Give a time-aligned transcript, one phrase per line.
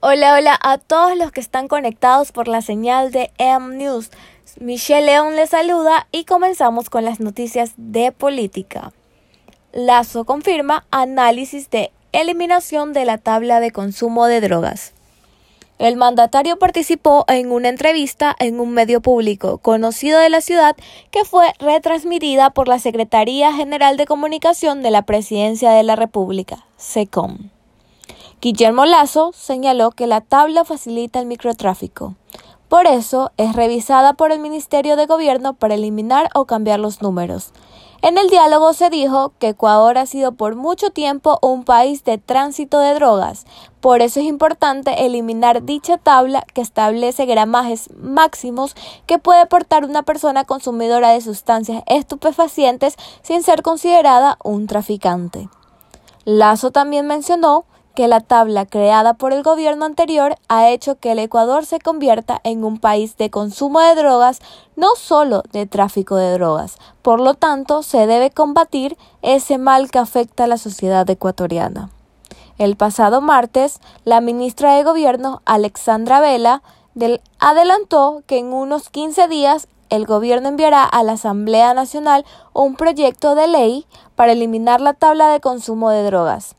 [0.00, 4.12] Hola, hola a todos los que están conectados por la señal de M News.
[4.60, 8.92] Michelle León les saluda y comenzamos con las noticias de política.
[9.72, 14.92] Lazo confirma análisis de eliminación de la tabla de consumo de drogas.
[15.78, 20.76] El mandatario participó en una entrevista en un medio público conocido de la ciudad
[21.10, 26.64] que fue retransmitida por la Secretaría General de Comunicación de la Presidencia de la República,
[26.76, 27.50] SECOM.
[28.40, 32.14] Guillermo Lazo señaló que la tabla facilita el microtráfico.
[32.68, 37.50] Por eso es revisada por el Ministerio de Gobierno para eliminar o cambiar los números.
[38.00, 42.18] En el diálogo se dijo que Ecuador ha sido por mucho tiempo un país de
[42.18, 43.44] tránsito de drogas.
[43.80, 50.04] Por eso es importante eliminar dicha tabla que establece gramajes máximos que puede portar una
[50.04, 55.48] persona consumidora de sustancias estupefacientes sin ser considerada un traficante.
[56.24, 57.64] Lazo también mencionó
[57.98, 62.40] que la tabla creada por el gobierno anterior ha hecho que el Ecuador se convierta
[62.44, 64.38] en un país de consumo de drogas,
[64.76, 66.78] no solo de tráfico de drogas.
[67.02, 71.90] Por lo tanto, se debe combatir ese mal que afecta a la sociedad ecuatoriana.
[72.56, 76.62] El pasado martes, la ministra de Gobierno, Alexandra Vela,
[77.40, 83.34] adelantó que en unos 15 días el gobierno enviará a la Asamblea Nacional un proyecto
[83.34, 86.57] de ley para eliminar la tabla de consumo de drogas.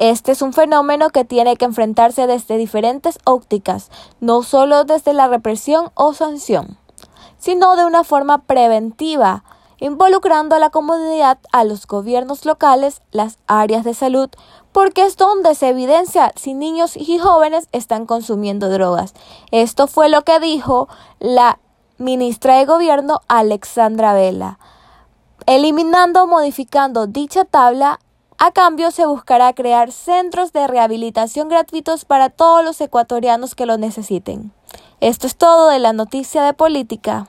[0.00, 5.28] Este es un fenómeno que tiene que enfrentarse desde diferentes ópticas, no solo desde la
[5.28, 6.78] represión o sanción,
[7.36, 9.44] sino de una forma preventiva,
[9.78, 14.30] involucrando a la comunidad, a los gobiernos locales, las áreas de salud,
[14.72, 19.12] porque es donde se evidencia si niños y jóvenes están consumiendo drogas.
[19.50, 21.58] Esto fue lo que dijo la
[21.98, 24.58] ministra de Gobierno Alexandra Vela.
[25.44, 27.98] Eliminando o modificando dicha tabla,
[28.42, 33.76] a cambio, se buscará crear centros de rehabilitación gratuitos para todos los ecuatorianos que lo
[33.76, 34.50] necesiten.
[35.00, 37.28] Esto es todo de la noticia de política.